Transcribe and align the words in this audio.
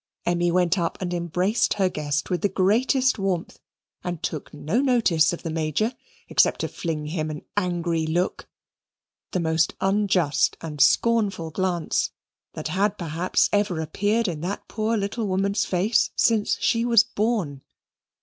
Emmy 0.25 0.49
went 0.49 0.79
up 0.79 0.99
and 0.99 1.13
embraced 1.13 1.75
her 1.75 1.87
guest 1.87 2.31
with 2.31 2.41
the 2.41 2.49
greatest 2.49 3.19
warmth, 3.19 3.59
and 4.03 4.23
took 4.23 4.51
no 4.51 4.81
notice 4.81 5.31
of 5.31 5.43
the 5.43 5.51
Major, 5.51 5.93
except 6.27 6.61
to 6.61 6.67
fling 6.67 7.05
him 7.05 7.29
an 7.29 7.45
angry 7.55 8.07
look 8.07 8.49
the 9.29 9.39
most 9.39 9.75
unjust 9.79 10.57
and 10.59 10.81
scornful 10.81 11.51
glance 11.51 12.09
that 12.53 12.69
had 12.69 12.97
perhaps 12.97 13.47
ever 13.53 13.79
appeared 13.79 14.27
in 14.27 14.41
that 14.41 14.67
poor 14.67 14.97
little 14.97 15.27
woman's 15.27 15.65
face 15.65 16.09
since 16.15 16.57
she 16.59 16.83
was 16.83 17.03
born. 17.03 17.61